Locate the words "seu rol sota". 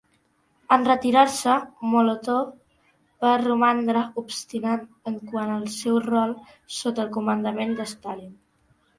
5.75-7.05